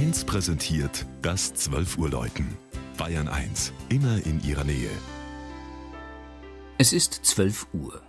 [0.00, 2.56] 1 präsentiert das 12 Uhr Läuten.
[2.96, 4.88] Bayern 1, immer in ihrer Nähe.
[6.78, 8.00] Es ist 12 Uhr.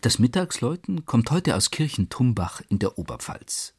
[0.00, 3.74] Das Mittagsläuten kommt heute aus Kirchentumbach in der Oberpfalz.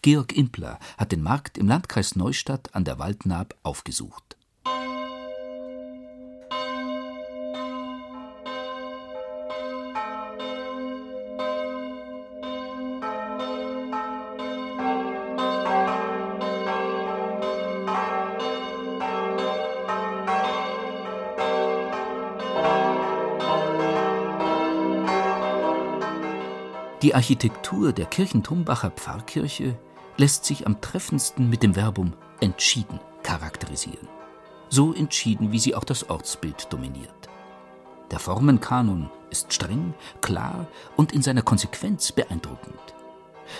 [0.00, 4.35] Georg Impler hat den Markt im Landkreis Neustadt an der Waldnaab aufgesucht.
[27.06, 29.78] Die Architektur der Kirchentumbacher Pfarrkirche
[30.16, 34.08] lässt sich am treffendsten mit dem Verbum entschieden charakterisieren.
[34.70, 37.28] So entschieden, wie sie auch das Ortsbild dominiert.
[38.10, 42.74] Der Formenkanon ist streng, klar und in seiner Konsequenz beeindruckend.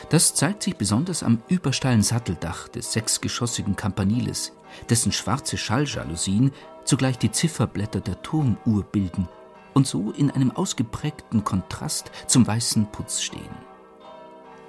[0.08, 4.55] Das zeigt sich besonders am übersteilen Satteldach des sechsgeschossigen Campaniles,
[4.91, 6.50] dessen schwarze Schalljalousien
[6.84, 9.28] zugleich die Zifferblätter der Turmuhr bilden
[9.77, 13.55] und so in einem ausgeprägten Kontrast zum weißen Putz stehen.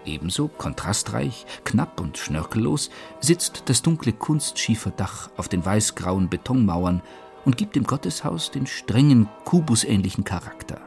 [0.05, 2.89] Ebenso kontrastreich, knapp und schnörkellos
[3.21, 7.01] sitzt das dunkle Kunstschieferdach auf den weißgrauen Betonmauern
[7.45, 10.81] und gibt dem Gotteshaus den strengen, kubusähnlichen Charakter.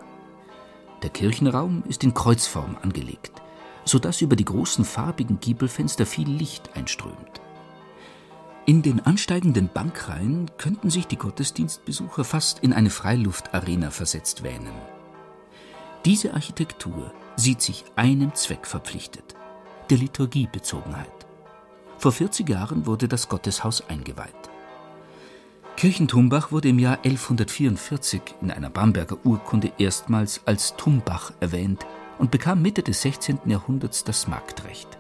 [1.03, 3.41] Der Kirchenraum ist in Kreuzform angelegt,
[3.87, 7.41] so dass über die großen farbigen Giebelfenster viel Licht einströmt.
[8.67, 14.75] In den ansteigenden Bankreihen könnten sich die Gottesdienstbesucher fast in eine Freiluftarena versetzt wähnen.
[16.05, 19.35] Diese Architektur sieht sich einem Zweck verpflichtet,
[19.89, 21.27] der Liturgiebezogenheit.
[21.99, 24.51] Vor 40 Jahren wurde das Gotteshaus eingeweiht.
[25.77, 31.87] Kirchentumbach wurde im Jahr 1144 in einer Bamberger Urkunde erstmals als Tumbach erwähnt
[32.19, 33.41] und bekam Mitte des 16.
[33.47, 35.00] Jahrhunderts das Marktrecht.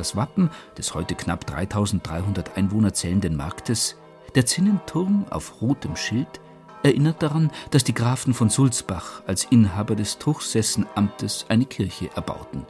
[0.00, 0.48] Das Wappen
[0.78, 3.96] des heute knapp 3300 Einwohner zählenden Marktes,
[4.34, 6.40] der Zinnenturm auf rotem Schild,
[6.82, 12.64] erinnert daran, dass die Grafen von Sulzbach als Inhaber des Truchsessenamtes eine Kirche erbauten,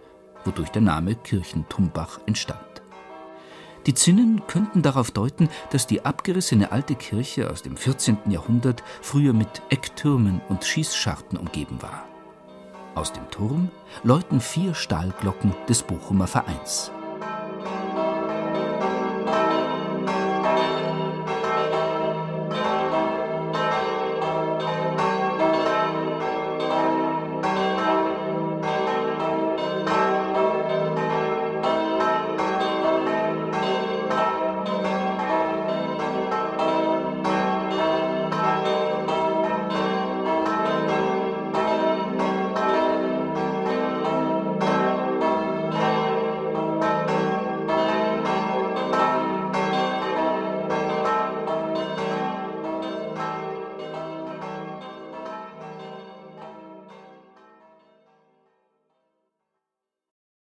[0.44, 2.82] wodurch der Name Kirchentumbach entstand.
[3.86, 8.18] Die Zinnen könnten darauf deuten, dass die abgerissene alte Kirche aus dem 14.
[8.26, 12.08] Jahrhundert früher mit Ecktürmen und Schießscharten umgeben war.
[12.96, 13.70] Aus dem Turm
[14.02, 16.90] läuten vier Stahlglocken des Bochumer Vereins.